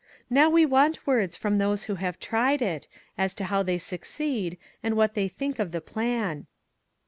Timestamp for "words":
1.05-1.37